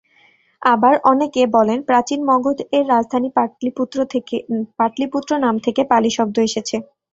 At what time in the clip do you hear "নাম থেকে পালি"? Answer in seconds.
5.43-6.09